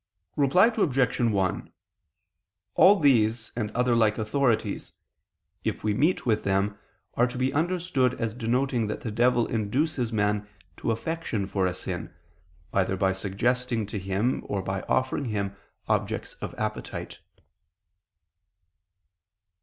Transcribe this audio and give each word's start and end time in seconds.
Reply 0.35 0.73
Obj. 0.75 1.19
1: 1.19 1.73
All 2.73 2.99
these, 2.99 3.51
and 3.55 3.69
other 3.75 3.95
like 3.95 4.17
authorities, 4.17 4.93
if 5.63 5.83
we 5.83 5.93
meet 5.93 6.25
with 6.25 6.43
them, 6.43 6.75
are 7.13 7.27
to 7.27 7.37
be 7.37 7.53
understood 7.53 8.19
as 8.19 8.33
denoting 8.33 8.87
that 8.87 9.01
the 9.01 9.11
devil 9.11 9.45
induces 9.45 10.11
man 10.11 10.47
to 10.77 10.89
affection 10.89 11.45
for 11.45 11.67
a 11.67 11.73
sin, 11.75 12.11
either 12.73 12.97
by 12.97 13.11
suggesting 13.11 13.85
to 13.85 13.99
him, 13.99 14.41
or 14.47 14.63
by 14.63 14.81
offering 14.89 15.25
him 15.25 15.55
objects 15.87 16.33
of 16.41 16.55
appetite. 16.57 17.19